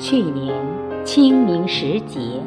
[0.00, 0.54] 去年
[1.04, 2.42] 清明时节，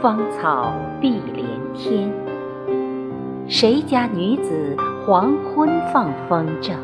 [0.00, 2.27] 芳草碧连天。
[3.50, 4.76] 谁家女子
[5.06, 6.74] 黄昏放风筝？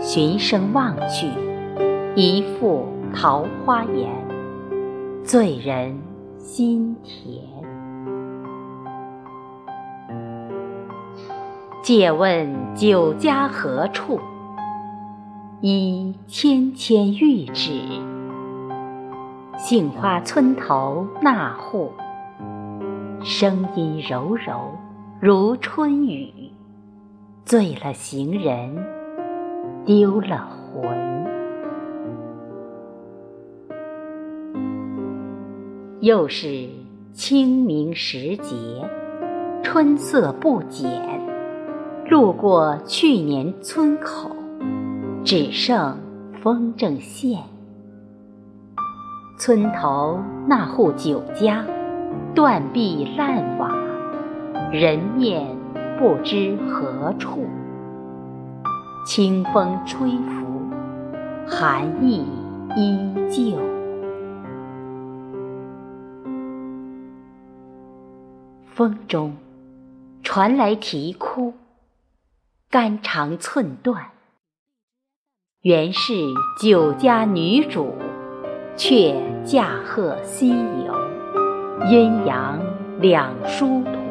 [0.00, 1.28] 循声望去，
[2.16, 4.10] 一副桃花源，
[5.22, 5.96] 醉人
[6.36, 7.44] 心田。
[11.80, 14.18] 借问酒家何处？
[15.60, 17.70] 依纤纤玉指。
[19.56, 21.92] 杏花村头那户，
[23.22, 24.72] 声音柔柔
[25.26, 26.30] 如春雨，
[27.44, 28.76] 醉了行人，
[29.84, 31.26] 丢了魂。
[35.98, 36.68] 又是
[37.12, 38.54] 清明时节，
[39.64, 40.88] 春色不减，
[42.08, 44.30] 路过去年村口，
[45.24, 45.98] 只剩
[46.40, 47.42] 风筝线。
[49.40, 51.66] 村头那户酒家，
[52.32, 53.74] 断壁烂瓦，
[54.72, 55.46] 人面
[55.98, 57.46] 不知何处。
[59.06, 60.70] 清风吹拂，
[61.46, 62.26] 寒意
[62.74, 63.58] 依旧。
[68.66, 69.36] 风中
[70.22, 71.54] 传来啼哭，
[72.68, 74.10] 肝肠寸断。
[75.62, 76.12] 原是
[76.60, 77.94] 酒家女主。
[78.78, 82.60] 却驾鹤西游，阴阳
[83.00, 84.05] 两殊途。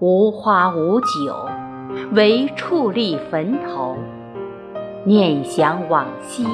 [0.00, 1.06] 无花无酒，
[2.12, 3.98] 唯矗立坟头。
[5.04, 6.46] 念想往昔，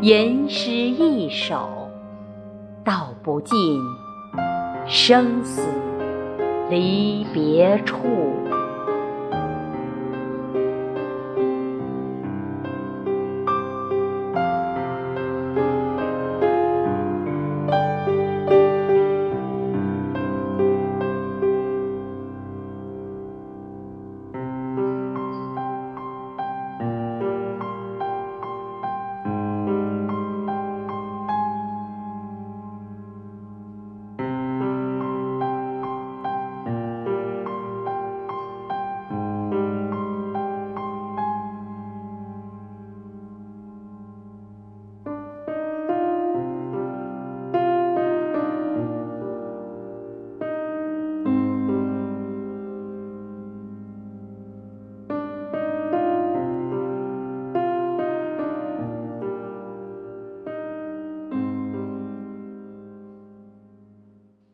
[0.00, 1.68] 吟诗一首，
[2.82, 3.56] 道不尽
[4.88, 5.68] 生死
[6.68, 8.08] 离别处。